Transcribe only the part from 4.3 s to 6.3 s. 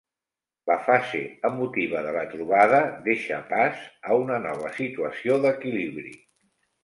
nova situació d'equilibri.